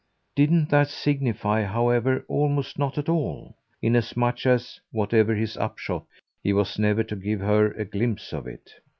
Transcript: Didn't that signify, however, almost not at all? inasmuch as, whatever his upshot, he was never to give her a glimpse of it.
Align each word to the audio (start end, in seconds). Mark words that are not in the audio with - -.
Didn't 0.35 0.69
that 0.71 0.87
signify, 0.89 1.61
however, 1.63 2.25
almost 2.27 2.79
not 2.79 2.97
at 2.97 3.07
all? 3.07 3.55
inasmuch 3.83 4.47
as, 4.47 4.79
whatever 4.91 5.35
his 5.35 5.55
upshot, 5.57 6.07
he 6.43 6.53
was 6.53 6.79
never 6.79 7.03
to 7.03 7.15
give 7.15 7.41
her 7.41 7.67
a 7.73 7.85
glimpse 7.85 8.33
of 8.33 8.47
it. 8.47 8.71